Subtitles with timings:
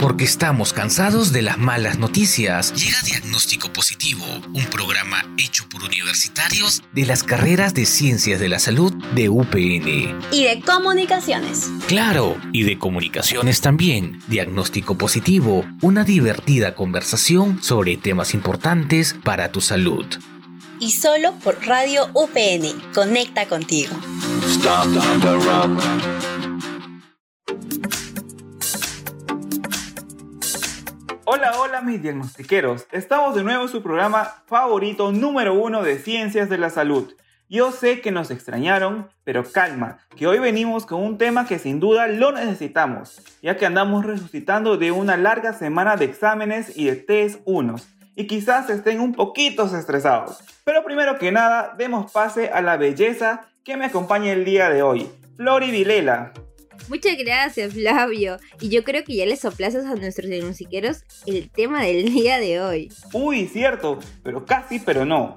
[0.00, 2.72] Porque estamos cansados de las malas noticias.
[2.74, 8.58] Llega Diagnóstico Positivo, un programa hecho por universitarios de las carreras de Ciencias de la
[8.58, 10.18] Salud de UPN.
[10.32, 11.68] Y de Comunicaciones.
[11.86, 14.20] Claro, y de Comunicaciones también.
[14.26, 20.06] Diagnóstico Positivo, una divertida conversación sobre temas importantes para tu salud.
[20.80, 22.92] Y solo por Radio UPN.
[22.94, 23.96] Conecta contigo.
[31.30, 32.86] Hola, hola mis diagnostiqueros.
[32.90, 37.12] Estamos de nuevo en su programa favorito número uno de Ciencias de la Salud.
[37.50, 41.80] Yo sé que nos extrañaron, pero calma, que hoy venimos con un tema que sin
[41.80, 46.96] duda lo necesitamos, ya que andamos resucitando de una larga semana de exámenes y de
[46.96, 50.42] test unos, y quizás estén un poquito estresados.
[50.64, 54.82] Pero primero que nada, demos pase a la belleza que me acompaña el día de
[54.82, 56.32] hoy, Flori Vilela.
[56.88, 58.38] Muchas gracias, Flavio.
[58.60, 62.60] Y yo creo que ya les soplazas a nuestros diagnostiqueros el tema del día de
[62.60, 62.92] hoy.
[63.12, 65.36] Uy, cierto, pero casi, pero no.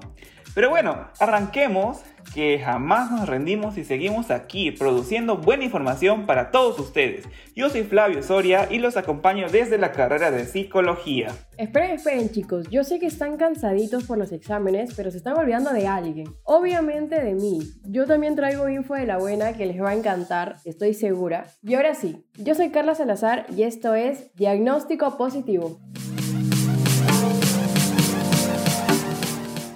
[0.54, 2.02] Pero bueno, arranquemos
[2.34, 7.26] que jamás nos rendimos y seguimos aquí produciendo buena información para todos ustedes.
[7.54, 11.34] Yo soy Flavio Soria y los acompaño desde la carrera de psicología.
[11.58, 15.72] Esperen, esperen chicos, yo sé que están cansaditos por los exámenes, pero se están olvidando
[15.72, 16.34] de alguien.
[16.44, 17.60] Obviamente de mí.
[17.84, 21.46] Yo también traigo info de la buena que les va a encantar, estoy segura.
[21.62, 25.80] Y ahora sí, yo soy Carla Salazar y esto es Diagnóstico Positivo.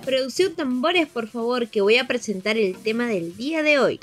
[0.06, 3.98] Producción tambores, por favor, que voy a presentar el tema del día de hoy.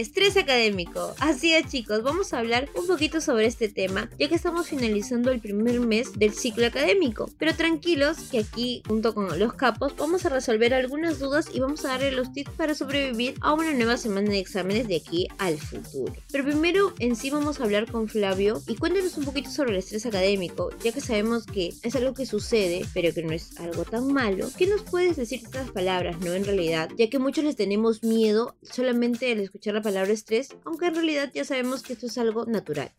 [0.00, 1.14] Estrés académico.
[1.20, 5.30] Así es chicos, vamos a hablar un poquito sobre este tema, ya que estamos finalizando
[5.30, 7.30] el primer mes del ciclo académico.
[7.38, 11.84] Pero tranquilos, que aquí junto con los capos vamos a resolver algunas dudas y vamos
[11.84, 15.58] a darle los tips para sobrevivir a una nueva semana de exámenes de aquí al
[15.58, 16.12] futuro.
[16.32, 19.76] Pero primero en sí vamos a hablar con Flavio y cuéntanos un poquito sobre el
[19.76, 23.84] estrés académico, ya que sabemos que es algo que sucede, pero que no es algo
[23.84, 24.48] tan malo.
[24.58, 26.90] ¿Qué nos puedes decir estas palabras, no en realidad?
[26.98, 31.30] Ya que muchos les tenemos miedo solamente al escuchar la palabra estrés, aunque en realidad
[31.34, 32.90] ya sabemos que esto es algo natural.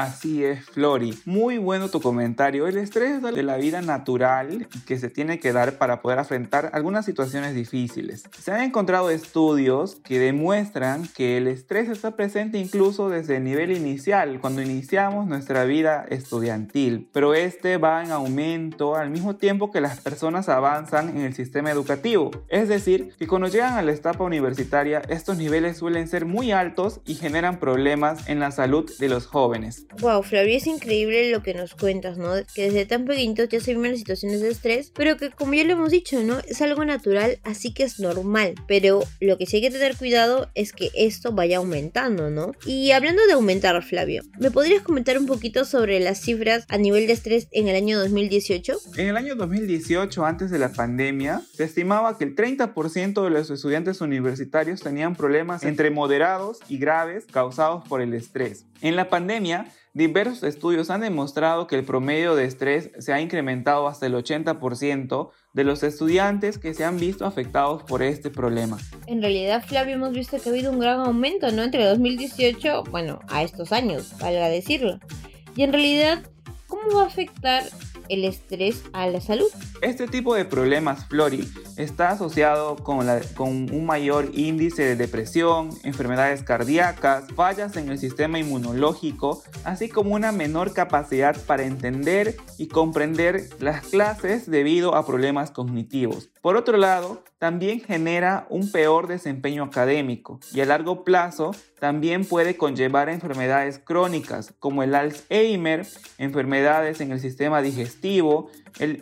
[0.00, 1.12] Así es, Flori.
[1.26, 2.66] Muy bueno tu comentario.
[2.66, 6.70] El estrés es de la vida natural que se tiene que dar para poder afrontar
[6.72, 8.24] algunas situaciones difíciles.
[8.38, 13.72] Se han encontrado estudios que demuestran que el estrés está presente incluso desde el nivel
[13.76, 19.82] inicial, cuando iniciamos nuestra vida estudiantil, pero este va en aumento al mismo tiempo que
[19.82, 22.30] las personas avanzan en el sistema educativo.
[22.48, 27.02] Es decir, que cuando llegan a la etapa universitaria, estos niveles suelen ser muy altos
[27.04, 29.86] y generan problemas en la salud de los jóvenes.
[29.98, 32.30] Wow, Flavio, es increíble lo que nos cuentas, ¿no?
[32.54, 35.64] Que desde tan pequeñitos ya se viven las situaciones de estrés, pero que como ya
[35.64, 36.38] lo hemos dicho, ¿no?
[36.48, 38.54] Es algo natural, así que es normal.
[38.68, 42.52] Pero lo que sí hay que tener cuidado es que esto vaya aumentando, ¿no?
[42.64, 47.06] Y hablando de aumentar, Flavio, ¿me podrías comentar un poquito sobre las cifras a nivel
[47.06, 48.78] de estrés en el año 2018?
[48.96, 53.50] En el año 2018, antes de la pandemia, se estimaba que el 30% de los
[53.50, 58.66] estudiantes universitarios tenían problemas entre moderados y graves causados por el estrés.
[58.82, 63.88] En la pandemia, diversos estudios han demostrado que el promedio de estrés se ha incrementado
[63.88, 68.78] hasta el 80% de los estudiantes que se han visto afectados por este problema.
[69.06, 71.62] En realidad, Flavio, hemos visto que ha habido un gran aumento, ¿no?
[71.62, 74.98] Entre 2018, bueno, a estos años, valga decirlo.
[75.56, 76.22] Y en realidad,
[76.66, 77.64] ¿cómo va a afectar
[78.10, 79.46] el estrés a la salud.
[79.80, 83.08] Este tipo de problemas, Flori, está asociado con,
[83.40, 90.32] un mayor índice de depresión, enfermedades cardíacas, fallas en el sistema inmunológico, así como una
[90.32, 96.30] menor capacidad para entender y comprender las clases debido a problemas cognitivos.
[96.40, 102.56] Por otro lado, también genera un peor desempeño académico y a largo plazo también puede
[102.56, 105.86] conllevar enfermedades crónicas como el Alzheimer,
[106.16, 108.50] enfermedades en el sistema digestivo,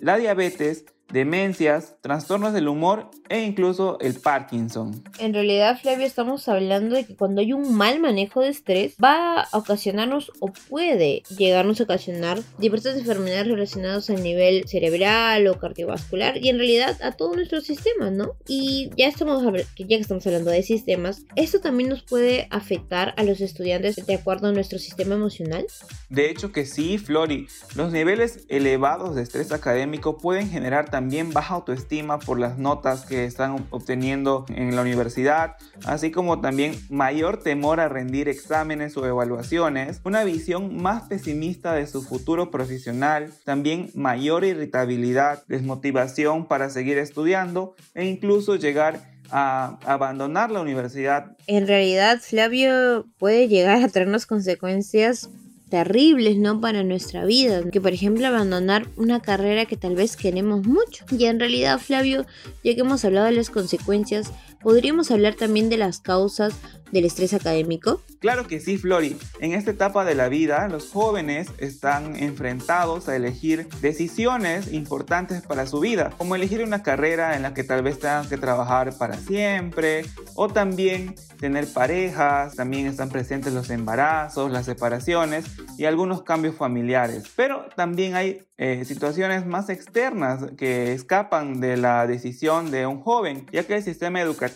[0.01, 5.03] la diabetes, demencias, trastornos del humor e incluso el Parkinson.
[5.19, 9.43] En realidad, Flavio, estamos hablando de que cuando hay un mal manejo de estrés, va
[9.43, 16.37] a ocasionarnos o puede llegarnos a ocasionar diversas enfermedades relacionadas al nivel cerebral o cardiovascular
[16.39, 18.33] y en realidad a todo nuestro sistema, ¿no?
[18.47, 23.23] Y ya estamos ya que estamos hablando de sistemas, esto también nos puede afectar a
[23.23, 25.67] los estudiantes de acuerdo a nuestro sistema emocional.
[26.11, 30.98] De hecho que sí, Flori, los niveles elevados de estrés académico pueden generar también
[31.33, 37.43] baja autoestima por las notas que están obteniendo en la universidad, así como también mayor
[37.43, 43.91] temor a rendir exámenes o evaluaciones, una visión más pesimista de su futuro profesional, también
[43.95, 49.01] mayor irritabilidad, desmotivación para seguir estudiando e incluso llegar
[49.31, 51.37] a abandonar la universidad.
[51.47, 55.29] En realidad, Flavio puede llegar a traernos consecuencias
[55.69, 56.61] terribles, ¿no?
[56.61, 57.63] Para nuestra vida.
[57.71, 61.05] Que por ejemplo abandonar una carrera que tal vez queremos mucho.
[61.11, 62.27] Y en realidad, Flavio,
[62.65, 64.33] ya que hemos hablado de las consecuencias,
[64.63, 66.55] podríamos hablar también de las causas
[66.93, 68.01] del estrés académico?
[68.19, 69.17] Claro que sí, Flori.
[69.41, 75.67] En esta etapa de la vida, los jóvenes están enfrentados a elegir decisiones importantes para
[75.67, 79.17] su vida, como elegir una carrera en la que tal vez tengan que trabajar para
[79.19, 85.45] siempre, o también tener parejas, también están presentes los embarazos, las separaciones
[85.77, 87.25] y algunos cambios familiares.
[87.37, 93.47] Pero también hay eh, situaciones más externas que escapan de la decisión de un joven,
[93.53, 94.48] ya que el sistema educativo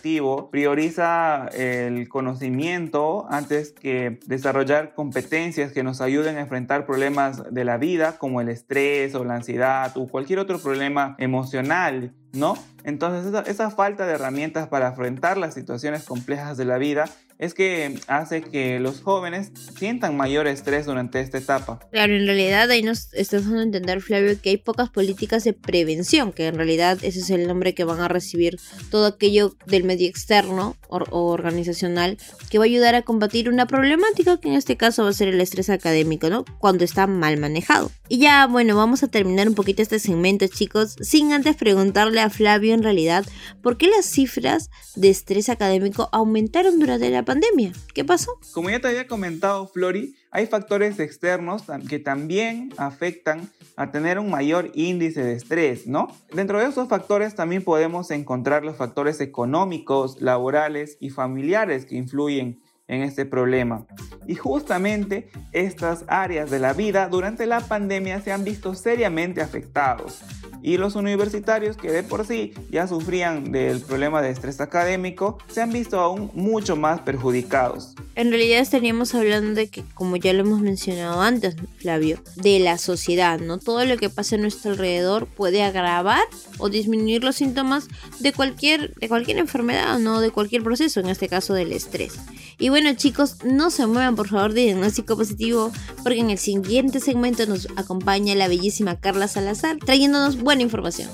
[0.51, 7.77] prioriza el conocimiento antes que desarrollar competencias que nos ayuden a enfrentar problemas de la
[7.77, 12.57] vida como el estrés o la ansiedad o cualquier otro problema emocional ¿no?
[12.83, 17.05] Entonces esa, falta de herramientas para afrontar las situaciones complejas de la vida
[17.39, 21.79] es que hace que los jóvenes sientan mayor estrés durante esta etapa.
[21.91, 25.53] Claro, en realidad ahí nos estás dando a entender, Flavio, que hay pocas políticas de
[25.53, 28.59] prevención, que en realidad ese es el nombre que van a recibir
[28.91, 32.17] todo aquello del medio externo o, organizacional
[32.49, 35.29] que va a ayudar a combatir una problemática que en este caso va a ser
[35.29, 36.45] el estrés académico, ¿no?
[36.59, 37.91] Cuando está mal manejado.
[38.07, 42.29] Y ya, bueno, vamos a terminar un poquito este segmento, chicos, sin antes preguntarle a
[42.29, 43.25] Flavio en realidad
[43.61, 47.71] por qué las cifras de estrés académico aumentaron durante la pandemia.
[47.93, 48.31] ¿Qué pasó?
[48.53, 54.29] Como ya te había comentado, Flori, hay factores externos que también afectan a tener un
[54.29, 56.07] mayor índice de estrés, ¿no?
[56.33, 62.61] Dentro de esos factores también podemos encontrar los factores económicos, laborales y familiares que influyen
[62.87, 63.85] en este problema.
[64.27, 70.21] Y justamente estas áreas de la vida durante la pandemia se han visto seriamente afectados.
[70.63, 75.61] Y los universitarios que de por sí ya sufrían del problema de estrés académico se
[75.61, 77.93] han visto aún mucho más perjudicados.
[78.15, 82.77] En realidad estaríamos hablando de que, como ya lo hemos mencionado antes, Flavio, de la
[82.77, 83.59] sociedad, ¿no?
[83.59, 86.23] Todo lo que pasa a nuestro alrededor puede agravar
[86.57, 87.87] o disminuir los síntomas
[88.19, 90.21] de cualquier, de cualquier enfermedad, ¿no?
[90.21, 92.13] De cualquier proceso, en este caso del estrés.
[92.57, 95.71] Y bueno chicos, no se muevan por favor de diagnóstico positivo
[96.03, 101.09] porque en el siguiente segmento nos acompaña la bellísima Carla Salazar trayéndonos buena información.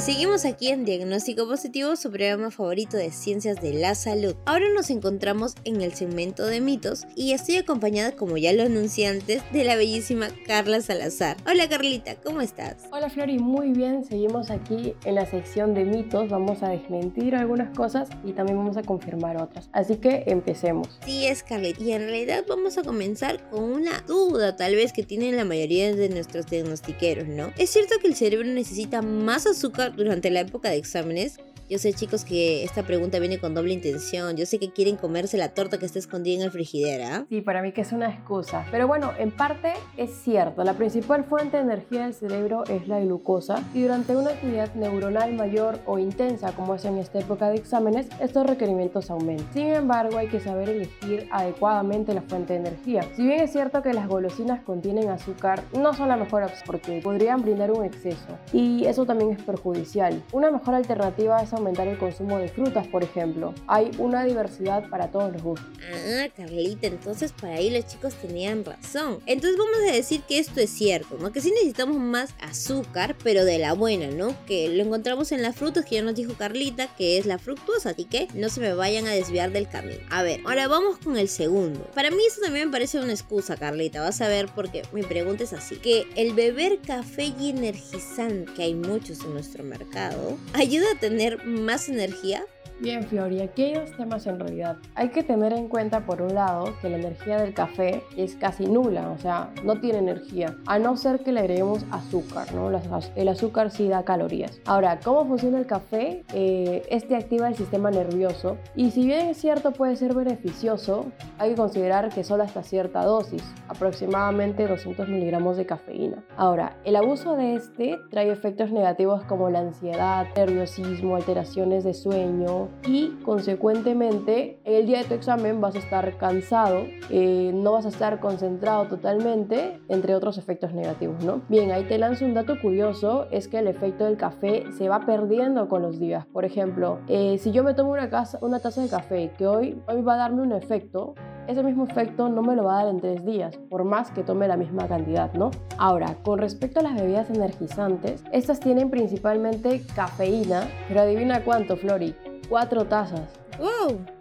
[0.00, 4.34] Seguimos aquí en Diagnóstico Positivo, su programa favorito de ciencias de la salud.
[4.46, 9.08] Ahora nos encontramos en el segmento de mitos y estoy acompañada, como ya lo anuncié
[9.08, 11.36] antes, de la bellísima Carla Salazar.
[11.46, 12.76] Hola Carlita, ¿cómo estás?
[12.92, 14.02] Hola Flori, muy bien.
[14.02, 16.30] Seguimos aquí en la sección de mitos.
[16.30, 19.68] Vamos a desmentir algunas cosas y también vamos a confirmar otras.
[19.72, 20.98] Así que empecemos.
[21.04, 21.82] Sí, es Carlita.
[21.82, 25.94] Y en realidad vamos a comenzar con una duda tal vez que tienen la mayoría
[25.94, 27.52] de nuestros diagnostiqueros, ¿no?
[27.58, 31.38] ¿Es cierto que el cerebro necesita más azúcar durante la época de exámenes
[31.70, 34.36] yo sé chicos que esta pregunta viene con doble intención.
[34.36, 37.26] Yo sé que quieren comerse la torta que está escondida en el frigidera.
[37.28, 38.66] Sí, para mí que es una excusa.
[38.72, 40.64] Pero bueno, en parte es cierto.
[40.64, 45.32] La principal fuente de energía del cerebro es la glucosa y durante una actividad neuronal
[45.34, 49.46] mayor o intensa como es en esta época de exámenes, estos requerimientos aumentan.
[49.52, 53.02] Sin embargo, hay que saber elegir adecuadamente la fuente de energía.
[53.14, 57.00] Si bien es cierto que las golosinas contienen azúcar, no son la mejor opción porque
[57.00, 60.20] podrían brindar un exceso y eso también es perjudicial.
[60.32, 63.54] Una mejor alternativa es aumentar el consumo de frutas, por ejemplo.
[63.66, 65.68] Hay una diversidad para todos los gustos.
[65.92, 69.20] Ah, Carlita, entonces para ahí los chicos tenían razón.
[69.26, 71.32] Entonces vamos a decir que esto es cierto, ¿no?
[71.32, 74.34] Que sí necesitamos más azúcar, pero de la buena, ¿no?
[74.46, 77.90] Que lo encontramos en las frutas que ya nos dijo Carlita, que es la fructuosa,
[77.90, 80.00] así que no se me vayan a desviar del camino.
[80.10, 81.80] A ver, ahora vamos con el segundo.
[81.94, 85.44] Para mí eso también me parece una excusa, Carlita, vas a ver porque mi pregunta
[85.44, 90.86] es así, que el beber café y energizante, que hay muchos en nuestro mercado, ayuda
[90.94, 92.44] a tener más energía
[92.80, 94.78] Bien, Fiori, aquí hay dos temas en realidad.
[94.94, 98.64] Hay que tener en cuenta, por un lado, que la energía del café es casi
[98.64, 102.70] nula, o sea, no tiene energía, a no ser que le agreguemos azúcar, ¿no?
[103.16, 104.62] El azúcar sí da calorías.
[104.64, 106.24] Ahora, ¿cómo funciona el café?
[106.32, 111.50] Eh, este activa el sistema nervioso y si bien es cierto puede ser beneficioso, hay
[111.50, 116.24] que considerar que solo hasta cierta dosis, aproximadamente 200 miligramos de cafeína.
[116.34, 122.68] Ahora, el abuso de este trae efectos negativos como la ansiedad, nerviosismo, alteraciones de sueño,
[122.86, 127.88] y consecuentemente el día de tu examen vas a estar cansado, eh, no vas a
[127.88, 131.42] estar concentrado totalmente, entre otros efectos negativos, ¿no?
[131.48, 135.06] Bien, ahí te lanzo un dato curioso, es que el efecto del café se va
[135.06, 136.26] perdiendo con los días.
[136.26, 139.80] Por ejemplo, eh, si yo me tomo una, casa, una taza de café que hoy,
[139.86, 141.14] hoy va a darme un efecto,
[141.50, 144.22] ese mismo efecto no me lo va a dar en tres días, por más que
[144.22, 145.50] tome la misma cantidad, ¿no?
[145.78, 152.14] Ahora, con respecto a las bebidas energizantes, estas tienen principalmente cafeína, pero adivina cuánto, Flori,
[152.48, 153.28] cuatro tazas.
[153.58, 154.19] ¡Wow!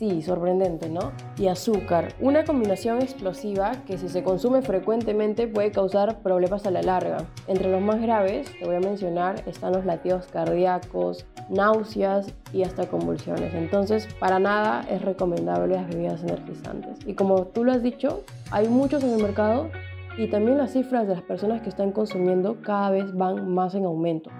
[0.00, 1.12] Sí, sorprendente, ¿no?
[1.36, 6.80] Y azúcar, una combinación explosiva que si se consume frecuentemente puede causar problemas a la
[6.80, 7.26] larga.
[7.48, 12.88] Entre los más graves, te voy a mencionar, están los latidos cardíacos, náuseas y hasta
[12.88, 13.52] convulsiones.
[13.52, 16.96] Entonces, para nada es recomendable las bebidas energizantes.
[17.06, 19.68] Y como tú lo has dicho, hay muchos en el mercado
[20.16, 23.84] y también las cifras de las personas que están consumiendo cada vez van más en
[23.84, 24.30] aumento.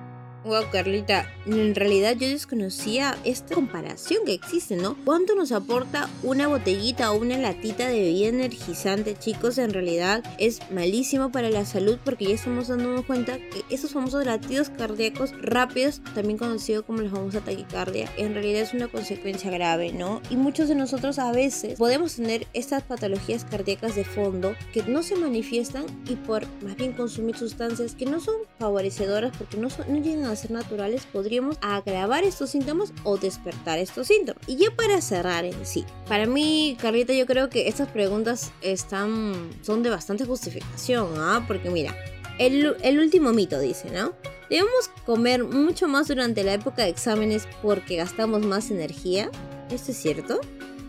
[0.42, 4.96] Wow, Carlita, en realidad yo desconocía esta comparación que existe, ¿no?
[5.04, 9.58] ¿Cuánto nos aporta una botellita o una latita de bebida energizante, chicos?
[9.58, 14.24] En realidad es malísimo para la salud porque ya estamos dándonos cuenta que esos famosos
[14.24, 19.92] latidos cardíacos rápidos, también conocidos como la famosa taquicardia, en realidad es una consecuencia grave,
[19.92, 20.22] ¿no?
[20.30, 25.02] Y muchos de nosotros a veces podemos tener estas patologías cardíacas de fondo que no
[25.02, 29.92] se manifiestan y por más bien consumir sustancias que no son favorecedoras porque no, son,
[29.92, 34.42] no llegan a ser naturales, podríamos agravar estos síntomas o despertar estos síntomas.
[34.46, 39.50] Y ya para cerrar en sí, para mí, Carlita, yo creo que estas preguntas están,
[39.62, 41.44] son de bastante justificación, ¿ah?
[41.46, 41.96] Porque mira,
[42.38, 44.12] el, el último mito dice, ¿no?
[44.48, 49.30] Debemos comer mucho más durante la época de exámenes porque gastamos más energía.
[49.70, 50.40] ¿Esto es cierto?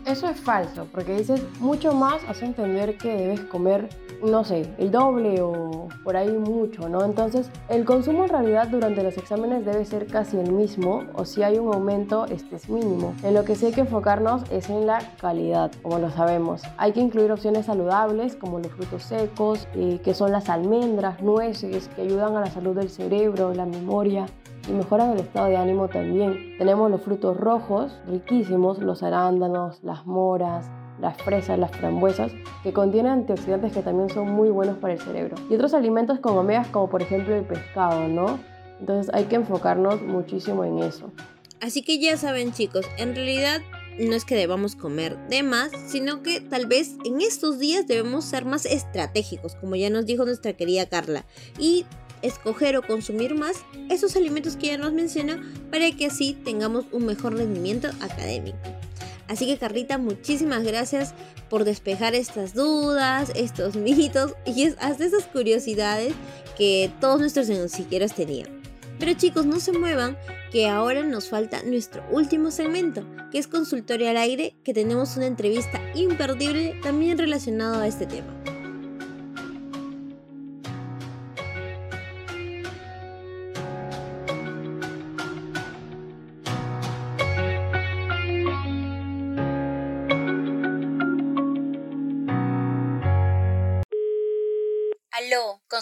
[0.04, 3.88] Eso es falso, porque dices mucho más hace entender que debes comer,
[4.20, 7.04] no sé, el doble o por ahí mucho, ¿no?
[7.04, 11.44] Entonces, el consumo en realidad durante los exámenes debe ser casi el mismo, o si
[11.44, 13.14] hay un aumento, este es mínimo.
[13.22, 16.62] En lo que sí hay que enfocarnos es en la calidad, como lo sabemos.
[16.78, 21.88] Hay que incluir opciones saludables como los frutos secos, eh, que son las almendras, nueces,
[21.94, 24.26] que ayudan a la salud del cerebro, la memoria,
[24.68, 26.56] y mejoran el estado de ánimo también.
[26.58, 33.12] Tenemos los frutos rojos, riquísimos, los arándanos, las moras, las fresas, las frambuesas, que contienen
[33.12, 35.36] antioxidantes que también son muy buenos para el cerebro.
[35.50, 38.38] Y otros alimentos con omegas como por ejemplo el pescado, ¿no?
[38.80, 41.10] Entonces hay que enfocarnos muchísimo en eso.
[41.60, 43.60] Así que ya saben chicos, en realidad
[43.98, 48.24] no es que debamos comer de más, sino que tal vez en estos días debemos
[48.24, 51.24] ser más estratégicos, como ya nos dijo nuestra querida Carla,
[51.58, 51.84] y
[52.22, 57.06] escoger o consumir más esos alimentos que ya nos menciona para que así tengamos un
[57.06, 58.58] mejor rendimiento académico.
[59.28, 61.14] Así que Carlita, muchísimas gracias
[61.48, 66.14] por despejar estas dudas, estos mitos y hasta esas curiosidades
[66.56, 68.62] que todos nuestros ensilleros tenían.
[68.98, 70.16] Pero chicos, no se muevan,
[70.52, 75.26] que ahora nos falta nuestro último segmento, que es consultorio al aire, que tenemos una
[75.26, 78.41] entrevista imperdible también relacionado a este tema.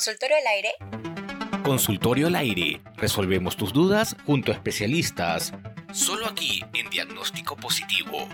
[0.01, 0.71] ¿Consultorio al aire?
[1.63, 2.81] Consultorio al aire.
[2.97, 5.53] Resolvemos tus dudas junto a especialistas.
[5.93, 8.27] Solo aquí en Diagnóstico Positivo.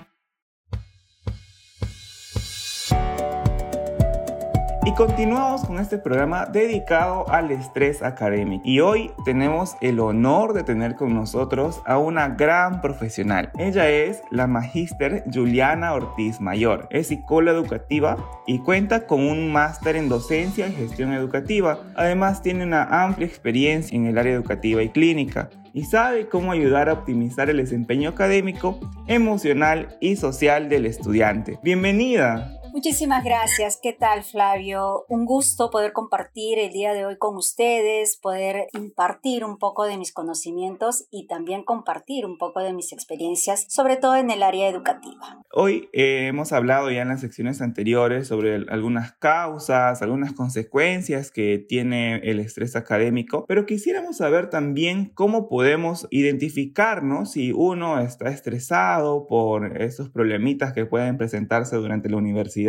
[4.96, 8.62] Continuamos con este programa dedicado al estrés académico.
[8.64, 13.50] Y hoy tenemos el honor de tener con nosotros a una gran profesional.
[13.58, 16.88] Ella es la magíster Juliana Ortiz Mayor.
[16.90, 21.78] Es psicóloga educativa y cuenta con un máster en docencia y gestión educativa.
[21.94, 26.88] Además tiene una amplia experiencia en el área educativa y clínica y sabe cómo ayudar
[26.88, 31.58] a optimizar el desempeño académico, emocional y social del estudiante.
[31.62, 32.50] Bienvenida.
[32.76, 33.78] Muchísimas gracias.
[33.82, 35.06] ¿Qué tal, Flavio?
[35.08, 39.96] Un gusto poder compartir el día de hoy con ustedes, poder impartir un poco de
[39.96, 44.68] mis conocimientos y también compartir un poco de mis experiencias, sobre todo en el área
[44.68, 45.42] educativa.
[45.54, 51.56] Hoy eh, hemos hablado ya en las secciones anteriores sobre algunas causas, algunas consecuencias que
[51.58, 59.26] tiene el estrés académico, pero quisiéramos saber también cómo podemos identificarnos si uno está estresado
[59.26, 62.65] por esos problemitas que pueden presentarse durante la universidad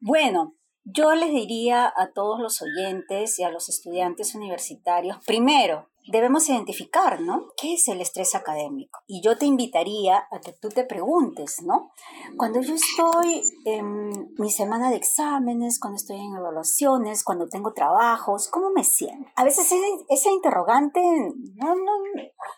[0.00, 6.48] bueno, yo les diría a todos los oyentes y a los estudiantes universitarios, primero, debemos
[6.48, 7.46] identificar, ¿no?
[7.56, 9.00] ¿Qué es el estrés académico?
[9.06, 11.90] Y yo te invitaría a que tú te preguntes, ¿no?
[12.36, 18.48] Cuando yo estoy en mi semana de exámenes, cuando estoy en evaluaciones, cuando tengo trabajos,
[18.48, 19.28] ¿cómo me siento?
[19.36, 19.72] A veces
[20.08, 21.92] esa interrogante no, no,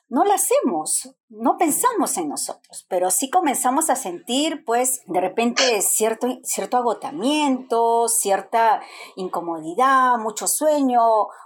[0.09, 5.83] no la hacemos, no pensamos en nosotros, pero sí comenzamos a sentir, pues, de repente
[5.83, 8.81] cierto, cierto agotamiento, cierta
[9.17, 11.01] incomodidad, mucho sueño,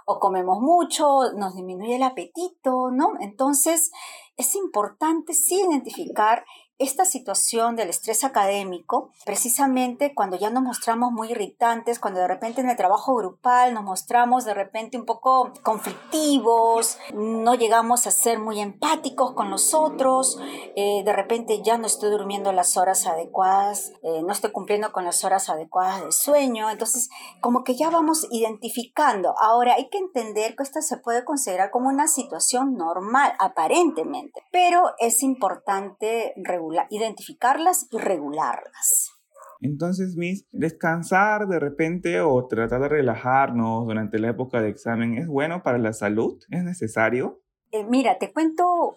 [0.05, 3.13] o comemos mucho, nos disminuye el apetito, ¿no?
[3.19, 3.91] Entonces,
[4.37, 6.45] es importante sí identificar
[6.81, 12.61] esta situación del estrés académico, precisamente cuando ya nos mostramos muy irritantes, cuando de repente
[12.61, 18.39] en el trabajo grupal nos mostramos de repente un poco conflictivos, no llegamos a ser
[18.39, 20.39] muy empáticos con los otros,
[20.75, 25.05] eh, de repente ya no estoy durmiendo las horas adecuadas, eh, no estoy cumpliendo con
[25.05, 27.09] las horas adecuadas de sueño, entonces
[27.41, 29.35] como que ya vamos identificando.
[29.39, 34.93] Ahora hay que entender que esta se puede considerar como una situación normal, aparentemente, pero
[34.97, 39.11] es importante regular, identificarlas y regularlas.
[39.61, 45.27] Entonces, Miss, descansar de repente o tratar de relajarnos durante la época de examen es
[45.27, 47.40] bueno para la salud, es necesario.
[47.71, 48.93] Eh, mira, te cuento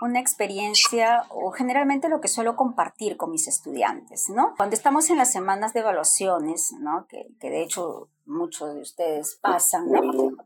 [0.00, 4.54] una experiencia o generalmente lo que suelo compartir con mis estudiantes, ¿no?
[4.56, 7.06] Cuando estamos en las semanas de evaluaciones, ¿no?
[7.08, 10.00] Que, que de hecho muchos de ustedes pasan, ¿no?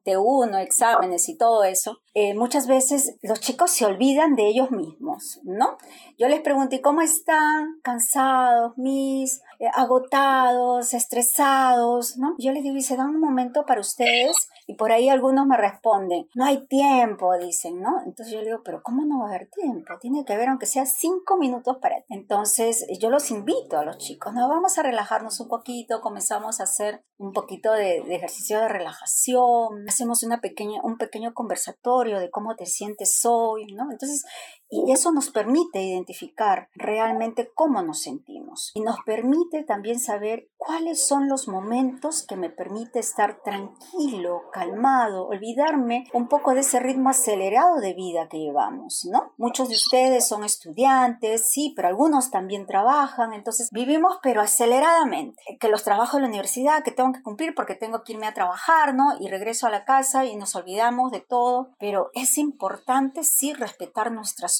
[0.04, 4.70] De uno, exámenes y todo eso, eh, muchas veces los chicos se olvidan de ellos
[4.70, 5.78] mismos, ¿no?
[6.18, 7.80] Yo les pregunté, ¿cómo están?
[7.82, 9.40] ¿Cansados, mis?
[9.58, 10.94] Eh, ¿Agotados?
[10.94, 12.16] ¿Estresados?
[12.18, 12.34] ¿No?
[12.38, 14.48] Yo les digo, ¿y se dan un momento para ustedes?
[14.70, 18.02] Y por ahí algunos me responden, no hay tiempo, dicen, ¿no?
[18.06, 19.94] Entonces yo le digo, pero ¿cómo no va a haber tiempo?
[20.00, 22.04] Tiene que haber, aunque sea cinco minutos para...
[22.08, 26.62] Entonces yo los invito a los chicos, no, vamos a relajarnos un poquito, comenzamos a
[26.62, 32.54] hacer un poquito de, ejercicio de relajación, hacemos una pequeña, un pequeño conversatorio de cómo
[32.54, 33.90] te sientes hoy, ¿no?
[33.90, 34.24] Entonces
[34.70, 41.06] y eso nos permite identificar realmente cómo nos sentimos y nos permite también saber cuáles
[41.06, 47.10] son los momentos que me permite estar tranquilo, calmado, olvidarme un poco de ese ritmo
[47.10, 49.32] acelerado de vida que llevamos, ¿no?
[49.38, 55.68] Muchos de ustedes son estudiantes, sí, pero algunos también trabajan, entonces vivimos pero aceleradamente, que
[55.68, 58.94] los trabajos de la universidad que tengo que cumplir porque tengo que irme a trabajar,
[58.94, 59.16] ¿no?
[59.18, 64.12] Y regreso a la casa y nos olvidamos de todo, pero es importante sí respetar
[64.12, 64.59] nuestras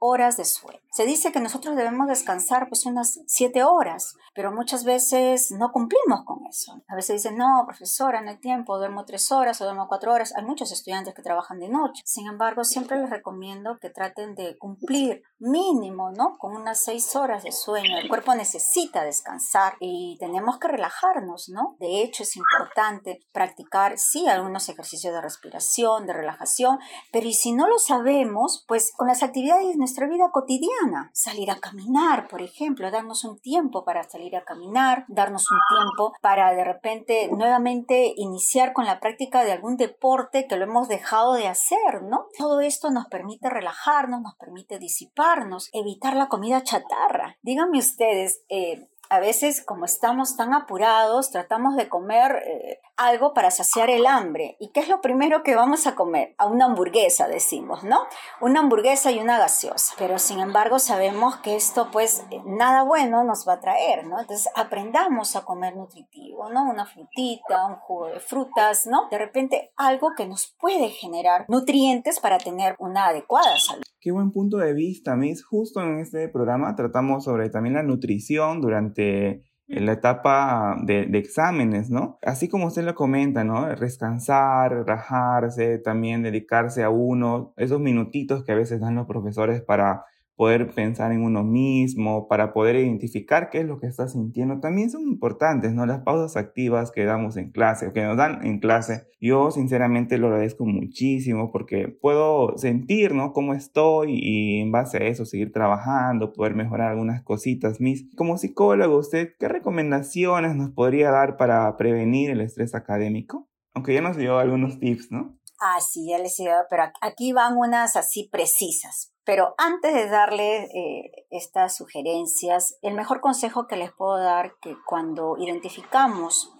[0.00, 0.80] horas de sueño.
[0.92, 6.24] Se dice que nosotros debemos descansar pues unas siete horas, pero muchas veces no cumplimos
[6.24, 6.82] con eso.
[6.88, 10.32] A veces dicen, no, profesora, no hay tiempo, duermo tres horas o duermo cuatro horas.
[10.36, 12.02] Hay muchos estudiantes que trabajan de noche.
[12.04, 16.36] Sin embargo, siempre les recomiendo que traten de cumplir mínimo, ¿no?
[16.38, 17.98] Con unas seis horas de sueño.
[17.98, 21.76] El cuerpo necesita descansar y tenemos que relajarnos, ¿no?
[21.78, 26.78] De hecho, es importante practicar, sí, algunos ejercicios de respiración, de relajación,
[27.12, 31.10] pero y si no lo sabemos, pues con las actividades nuestra vida cotidiana.
[31.12, 36.12] Salir a caminar, por ejemplo, darnos un tiempo para salir a caminar, darnos un tiempo
[36.22, 41.32] para de repente nuevamente iniciar con la práctica de algún deporte que lo hemos dejado
[41.32, 42.26] de hacer, ¿no?
[42.38, 47.36] Todo esto nos permite relajarnos, nos permite disiparnos, evitar la comida chatarra.
[47.42, 53.50] Díganme ustedes, eh, a veces como estamos tan apurados, tratamos de comer eh, algo para
[53.50, 54.56] saciar el hambre.
[54.60, 56.36] ¿Y qué es lo primero que vamos a comer?
[56.38, 58.06] A una hamburguesa, decimos, ¿no?
[58.40, 59.94] Una hamburguesa y una gaseosa.
[59.98, 64.20] Pero sin embargo sabemos que esto pues nada bueno nos va a traer, ¿no?
[64.20, 66.62] Entonces aprendamos a comer nutritivo, ¿no?
[66.70, 69.08] Una frutita, un jugo de frutas, ¿no?
[69.10, 73.82] De repente algo que nos puede generar nutrientes para tener una adecuada salud.
[74.02, 75.44] Qué buen punto de vista, Miss.
[75.44, 82.18] Justo en este programa tratamos sobre también la nutrición durante la etapa de, exámenes, ¿no?
[82.22, 83.66] Así como usted lo comenta, ¿no?
[83.76, 90.06] Descansar, relajarse, también dedicarse a uno, esos minutitos que a veces dan los profesores para
[90.40, 94.88] poder pensar en uno mismo, para poder identificar qué es lo que está sintiendo, también
[94.88, 95.84] son importantes, ¿no?
[95.84, 100.28] Las pausas activas que damos en clase, que nos dan en clase, yo sinceramente lo
[100.28, 103.34] agradezco muchísimo porque puedo sentir, ¿no?
[103.34, 108.08] Cómo estoy y en base a eso seguir trabajando, poder mejorar algunas cositas mis.
[108.16, 113.46] Como psicólogo, ¿usted qué recomendaciones nos podría dar para prevenir el estrés académico?
[113.74, 115.38] Aunque ya nos dio algunos tips, ¿no?
[115.60, 119.09] Ah, sí, ya les dio, pero aquí van unas así precisas.
[119.24, 124.76] Pero antes de darle eh, estas sugerencias, el mejor consejo que les puedo dar que
[124.86, 126.52] cuando identificamos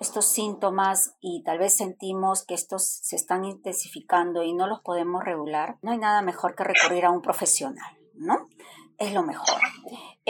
[0.00, 5.22] estos síntomas y tal vez sentimos que estos se están intensificando y no los podemos
[5.22, 8.48] regular, no hay nada mejor que recurrir a un profesional, ¿no?
[9.00, 9.58] Es lo mejor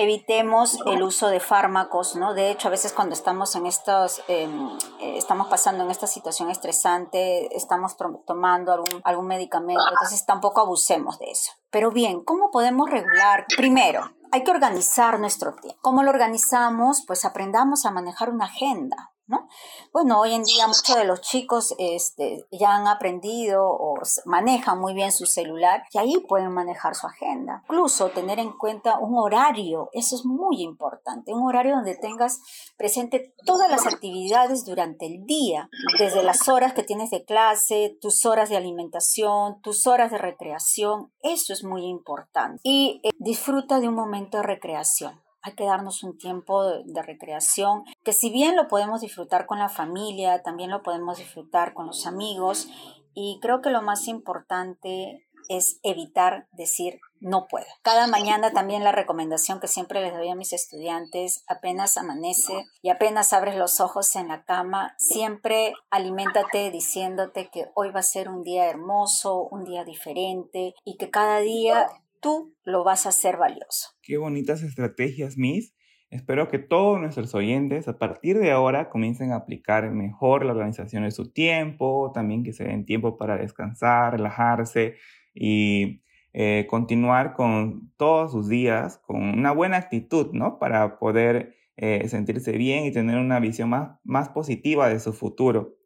[0.02, 2.34] evitemos el uso de fármacos, ¿no?
[2.34, 4.68] De hecho, a veces cuando estamos en estos, em,
[5.00, 11.18] eh, estamos pasando en esta situación estresante, estamos tomando algún, algún medicamento, entonces tampoco abusemos
[11.18, 11.52] de eso.
[11.70, 13.46] Pero bien, ¿cómo podemos regular?
[13.56, 15.78] Primero, hay que organizar nuestro tiempo.
[15.82, 17.04] ¿Cómo lo organizamos?
[17.06, 19.12] Pues aprendamos a manejar una agenda.
[19.30, 19.48] ¿No?
[19.92, 24.92] Bueno, hoy en día muchos de los chicos este, ya han aprendido o manejan muy
[24.92, 27.62] bien su celular y ahí pueden manejar su agenda.
[27.68, 32.40] Incluso tener en cuenta un horario, eso es muy importante, un horario donde tengas
[32.76, 38.26] presente todas las actividades durante el día, desde las horas que tienes de clase, tus
[38.26, 42.60] horas de alimentación, tus horas de recreación, eso es muy importante.
[42.64, 47.84] Y eh, disfruta de un momento de recreación hay que darnos un tiempo de, recreación,
[48.04, 52.06] que si bien lo podemos disfrutar con la familia, también lo podemos disfrutar con los
[52.06, 52.68] amigos
[53.14, 57.66] y creo que lo más importante es evitar decir no puedo.
[57.82, 62.88] Cada mañana también la recomendación que siempre les doy a mis estudiantes, apenas amanece y
[62.88, 68.28] apenas abres los ojos en la cama, siempre aliméntate diciéndote que hoy va a ser
[68.28, 71.88] un día hermoso, un día diferente y que cada día
[72.20, 73.90] tú lo vas a hacer valioso.
[74.10, 75.72] Qué bonitas estrategias, Miss.
[76.10, 81.04] Espero que todos nuestros oyentes a partir de ahora comiencen a aplicar mejor la organización
[81.04, 84.96] de su tiempo, también que se den tiempo para descansar, relajarse
[85.32, 90.58] y eh, continuar con todos sus días con una buena actitud, ¿no?
[90.58, 93.70] Para poder eh, sentirse bien y tener una visión
[94.02, 95.76] más, positiva de su futuro.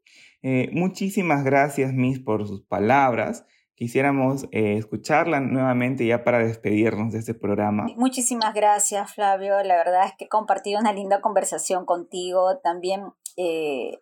[0.41, 7.19] Eh, muchísimas gracias, Miss, por sus palabras quisiéramos eh, escucharla nuevamente ya para despedirnos de
[7.19, 7.87] este programa.
[7.97, 9.63] Muchísimas gracias, Flavio.
[9.63, 12.59] La verdad es que he compartido una linda conversación contigo.
[12.63, 13.03] También
[13.37, 13.99] eh,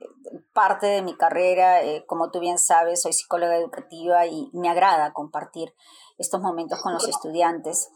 [0.52, 5.12] parte de mi carrera, eh, como tú bien sabes, soy psicóloga educativa y me agrada
[5.12, 5.72] compartir
[6.18, 7.90] estos momentos con los estudiantes.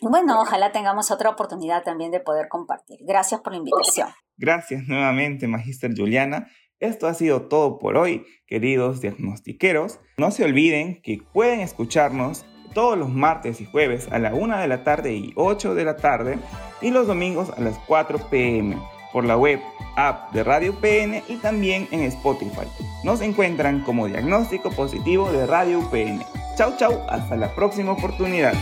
[0.00, 2.98] Bueno, ojalá tengamos otra oportunidad también de poder compartir.
[3.02, 4.08] Gracias por la invitación.
[4.36, 6.46] Gracias nuevamente, Magíster Juliana.
[6.80, 9.98] Esto ha sido todo por hoy, queridos diagnostiqueros.
[10.16, 14.68] No se olviden que pueden escucharnos todos los martes y jueves a la 1 de
[14.68, 16.38] la tarde y 8 de la tarde
[16.80, 18.76] y los domingos a las 4 pm
[19.12, 19.58] por la web,
[19.96, 22.68] app de Radio PN y también en Spotify.
[23.02, 26.24] Nos encuentran como diagnóstico positivo de Radio PN.
[26.56, 28.54] Chau chau, hasta la próxima oportunidad.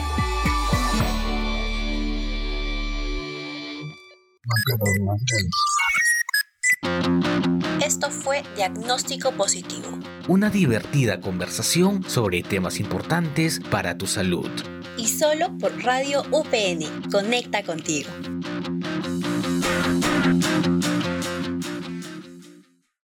[7.87, 9.87] Esto fue Diagnóstico Positivo.
[10.27, 14.51] Una divertida conversación sobre temas importantes para tu salud.
[14.99, 17.09] Y solo por Radio UPN.
[17.13, 18.09] Conecta contigo.